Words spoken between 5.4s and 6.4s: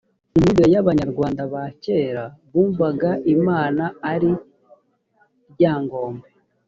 ryangombe